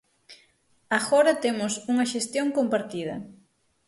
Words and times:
Agora 0.99 1.33
temos 1.43 1.73
unha 1.91 2.09
xestión 2.13 2.47
compartida. 2.57 3.15